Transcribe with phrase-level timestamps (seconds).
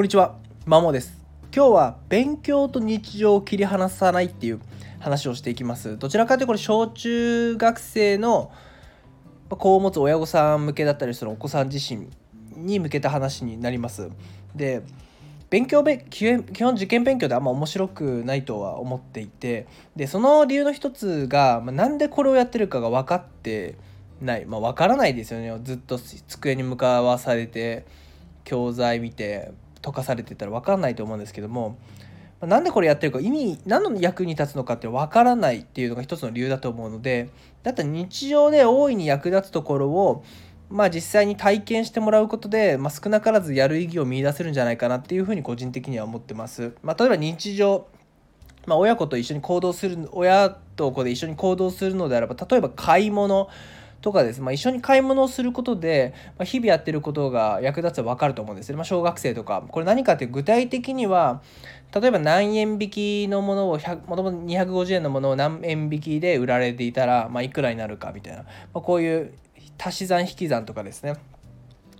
[0.00, 0.34] こんにちは、
[0.64, 1.12] まもです。
[1.54, 4.60] 今日は勉強と日常を切り離さないっていう
[4.98, 5.98] 話をしていきます。
[5.98, 8.50] どちらかというとこれ小中学生の
[9.50, 12.08] 子を持つ親御さん向けだったりそのお子さん自身
[12.56, 14.08] に向けた話になります。
[14.56, 14.80] で
[15.50, 23.74] 勉強べ基本受験勉強であんま面白くないとは思っていてでその理由の一つが、まあ、なんでこれをやってるかが分かって
[24.22, 27.84] ないまあ分からないですよねずっと机に向かわされて
[28.44, 31.78] 教材見て解かされてたら分かんないと思うんですけども
[32.40, 37.30] なんでこれやってるか意味何の役に立つのかって分からないっていうのが一つの理由だと思うので
[37.62, 40.24] だったら日常で大いに役立つところを
[40.70, 46.74] まあ実際に体験してもらうことで、まあ、少なからずやる意義を見いだせるんじゃないかなっていうふうに個人的には思ってます。
[46.82, 47.86] まあ、例えば日常
[48.66, 53.48] まあ、親子と一緒に行動する親と子で一緒に行動するのであれば例えば買い物
[54.00, 59.62] とかです、まあ、一緒に買い物をすることで、まあ、日々やってることが役立つと分かると思うんですね、まあ、小学生とか。
[59.68, 61.42] これ何かって具体的には
[61.94, 69.32] 例えば何円引きのものをもともと250円のものを何円引きで売られていたら、まあ、いくらになるかみたいな、まあ、こういう
[69.78, 71.14] 足し算引き算とかですね。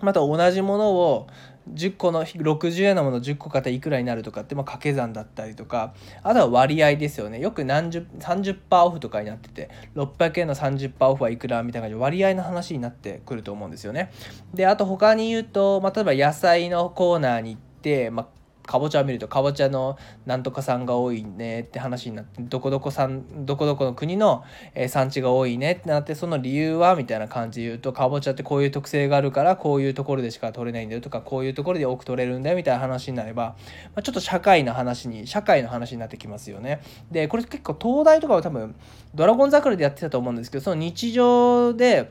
[0.00, 1.26] また同じものを
[1.74, 14.10] 10個の60円のもの10個買ったいくらになるとかってまあ掛け算だったりとかあとは割合ですよねよく何十30%オフとかになってて600円の30%オフはいくらみたいな感じで割合の話になってくると思うんですよね。
[14.54, 18.26] であと他に言うと、まあ、例えば野菜のコーナーに行って、まあ、
[18.68, 24.44] かぼちゃを見るとかぼちゃのなんとかさんが多いねって話になってどこどこさんどこどこの国の、
[24.74, 33.56] え産地が多いねってなってその理由はみたいな感じで言うとかぼちゃってこういう特性があるからこういうところでしか取れないんだよとかこういうところで多く取れるんだよみたいな話になれば、
[33.96, 36.82] ま、ちょっと社会の話に社会の話になってきますよね。
[37.10, 38.74] でこれ結構東大とかは多分
[39.14, 42.10] ドラゴン桜でやってたと思うんですけどその日常で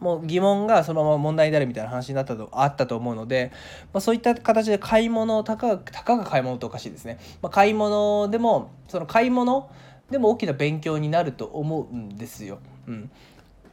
[0.00, 3.52] もう疑問がそのまま問題になるみたいな話になったとあったと思うので、
[3.92, 9.70] まあ、そういった形で買い物たかたかが買い物とおかしいですね、まあ、買い物でもその買い物
[10.10, 12.58] でも大きな勉強になると思うんですよ。
[12.88, 13.10] うん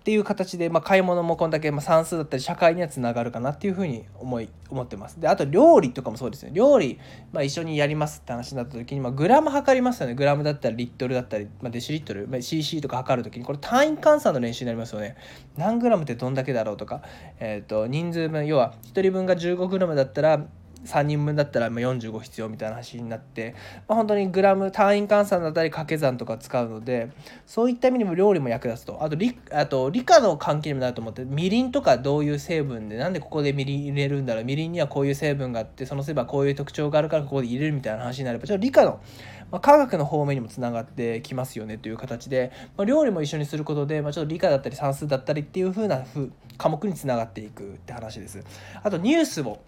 [0.08, 5.20] っていう形で、まあ、買い物もこんだけ、まあ、算数だったり社会にはつながるかなっていうふうに思い思ってます。
[5.20, 6.98] であと料理とかもそうですね料理、
[7.34, 15.18] まあ、一緒にやりますって話になった時に、まあ、グラム測りますよねグラムだったりリットルだったり、まあ、デシリットル、まあ、CC とか測る時にこれ単位換算の練習になりますよね。
[15.58, 17.02] 何グラムってどんだけだろうとか、
[17.42, 20.46] えーと、と人数分要は1人分が15グラムだったら
[20.88, 23.56] 3人分だったら45必要みたいな話になって、
[23.88, 27.12] まあ、本当にグラム単位換算だったり掛け算とか使うので
[27.46, 29.04] そういった意味でも料理も役立つと。
[29.04, 34.44] あと理あと理科の関係にもなると思ってみりんとかどういう成分でなんでここでみりん入れるんだろう。
[34.44, 39.00] みりんにはこういう成分があってその成分はこういう特徴があるからここで入れるみたいな話になればちょっと理科の
[39.52, 46.04] まあ、科学の方面にもつながってきますよねという形で、まあ、料理も一緒にすることで、まあ、ちょっと理科だったり算数だったりっていう風な
[46.58, 48.44] 科目につながっていくって話です。
[48.84, 49.60] あとニュースを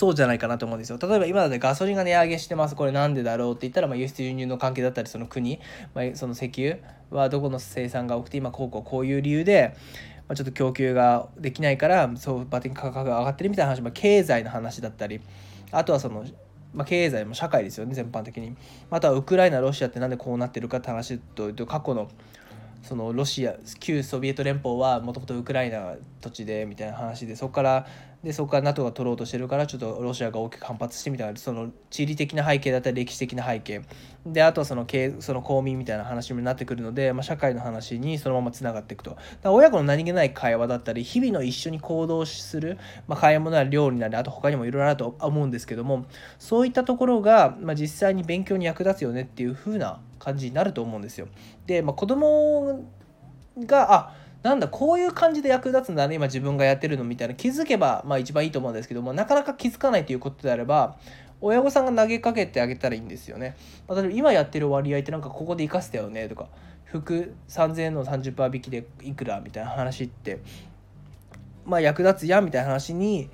[0.00, 0.98] そうじゃないかなと思うんですよ。
[0.98, 2.74] 例えば今だってガソリンが値上げしてます。
[2.74, 5.60] これなんでだろうって言ったら、まあ、輸出輸入の関係だったり、その国、
[5.94, 6.78] まあ、その石油
[7.10, 9.76] はどこの生産が多くて、今こうこうこういう理由で、
[10.26, 15.20] まあ、ちょっと供給ができないから、そうバッテリー価格が上がってるみたいな話、まあ、経済の話だったり、
[15.70, 16.24] あとはその、
[16.72, 18.56] まあ、経済も社会ですよね、全般的に。
[18.90, 22.08] あとはウクライナ、ロシアってなんでこうなってるかって話とと、過去の
[22.82, 27.86] そのロシア旧ソビエト連邦はもともとウクライナ土地でみたいな話でそこから
[28.22, 33.80] でそこから NATO が取ろうとしてるからちょっとロシアが大きく反発してみたいなその地理的な背景だったり歴史的な背景
[34.26, 34.86] であとはその
[35.20, 39.16] その公民みたいな話になってくるので、まあ、社会の話にそのままつながっていくと。
[39.44, 46.04] 親子の何気ない会話だったり日々の一緒に行動する、まあ、買い物なり料理なりあと他にもいろいろあると思うんですけども
[46.38, 51.26] そういったところが、まあ、実際に勉強に役立つよねっていう風な感じになると思うんですよ。
[51.66, 52.84] で、まあ、子供
[53.58, 60.96] があなんだこういう感じで役立つんだね今自分がやってるのみたいな気づけばまあ一番いいと思うんですけどもなかなか気づかないということであれば
[61.42, 63.56] 親御さんが投げかけてあげたらいいんですよね。
[63.88, 66.48] 例えば今やってる割合ってなんかここで生かせたよねとか
[66.84, 70.40] 服3000円の30%引きでいくらみたいな話って
[71.64, 73.30] まあ役立つやみたいな話に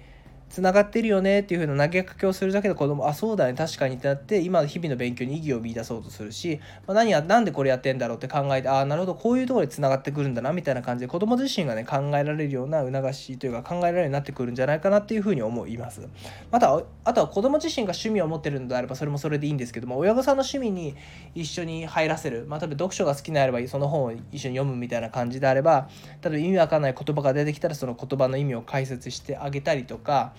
[0.49, 16.09] つながってるよねっていう風な投げかけをするだけで子供あそうだね確かにってなって今日々の勉強に意義を見出そうとするし、まあ、何やなんでこれやってんだろうって考えてああなるほどこういうところでつながってくるんだなみたいな感じで子供自身がね考えられるような促しというか考えられるようになってくるんじゃないかなっていう風に思います。
[16.51, 20.95] またあとは子供自身が趣味を持ってるのであればそれもそれでいいんですけども親御さんの趣味に
[21.35, 25.89] 一緒に入らせる、まあ、例えば読書が好きなればその本を一緒に読むみたいな感じであれば
[26.23, 30.33] 例えば意味わかんない言葉が出てきたらその言葉の意味を解説してあげたりとか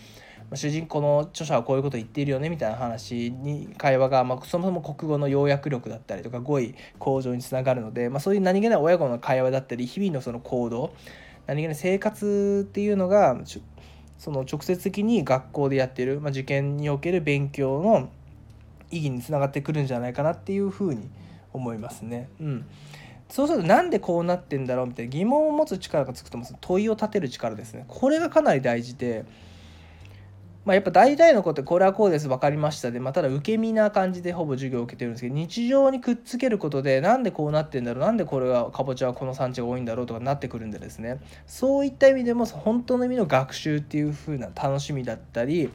[0.56, 10.94] 主人公の著者はこういうこと言っているよねみたいな話に会話が、まあ、そもそも国語の要約力だったりとか語彙向上につながるので、まあ、そういう何気ない親子の会話だったり日々のその行動
[11.48, 13.38] 何気ない生活っていうのが
[14.18, 18.10] その直接的に学校でやってる、まあ、受験における勉強の
[18.90, 21.10] 意義につながってくるんじゃないかなっていうふうに
[21.52, 22.30] 思いますね。
[22.40, 22.66] うん。
[23.30, 27.84] そうするとなんでこうなってんだろうみたいな疑問を持つ力がつくと思うんです問いを立てる力ですね。
[27.88, 29.26] これがかなり大事で
[30.68, 41.22] まあ、やっぱ大体のことこれはこうです分かりましたで、まあ、ただ受け身な感じでほぼ授業を受けてるんですけど日常にくっつけることでなんでこうなってんだろうなんでこれはかぼちゃはこの産地が多いんだろうとかなってくるんでですね。
[41.46, 45.70] そういった意味でも本当の意味の学習っていう風な楽しみだったり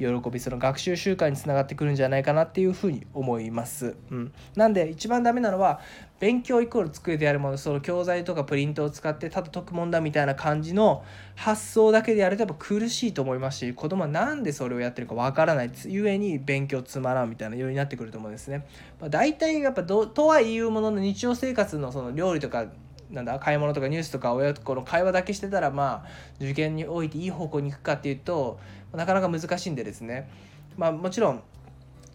[0.00, 3.96] 喜びその学習習慣につながってくるんじゃないかなっていうふうに思います。
[4.10, 5.80] うん、なんで一番ダメなのは
[6.18, 11.02] 勉強イコール机でやるものその教材とかプリントを使ってただ解くもんだみたいな感じの
[11.34, 18.66] 発想だけでやるとやっぱ苦しいと思いますし子供は何でそれをやってるかわからないゆえに勉強つまらんみたいなようになってくると思うんですね。
[19.00, 22.66] まあ、大体やっぱどとはいうものの日常生活のその料理とか
[23.10, 26.08] なんだ買い物とかニュースとか親とこの会話だけしてたらまあ
[26.38, 28.58] 受験においていい方向に行くかっていうと
[28.92, 30.30] なかなか難しいんでですね
[30.76, 31.42] まあもちろん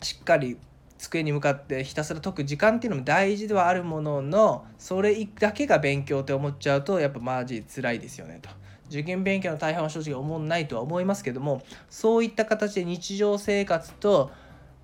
[0.01, 0.57] しっかり
[0.97, 8.49] 机に向かってひたすら解く時間っていうのも大事ではあるもののそれだけが勉強って思っちゃうとやっぱマジ辛いですよねと。
[8.87, 14.31] 受験勉強の大半は正直思んないとは思いますけどもそういった形で日常生活と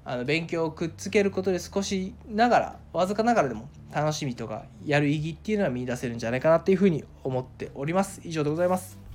[0.04, 8.22] あの勉強をくっつけることで少しながらわずかながらでも楽しみとかやる意義っていうのは見出せるんじゃないかなっていうふうに思っております。
[8.24, 9.11] 以上でございます。